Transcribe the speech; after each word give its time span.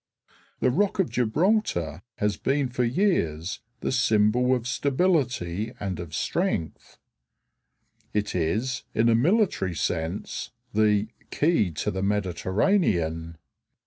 The 0.61 0.71
rock 0.71 0.97
of 0.97 1.11
Gibraltar 1.11 2.01
has 2.15 2.35
been 2.35 2.69
for 2.69 2.83
years 2.83 3.59
the 3.81 3.91
symbol 3.91 4.55
of 4.55 4.67
stability 4.67 5.73
and 5.79 5.99
of 5.99 6.15
strength. 6.15 6.97
It 8.11 8.33
is 8.33 8.81
in 8.95 9.09
a 9.09 9.15
military 9.15 9.75
sense 9.75 10.49
the 10.73 11.09
"key 11.29 11.69
to 11.73 11.91
the 11.91 12.01
Mediterranean." 12.01 13.37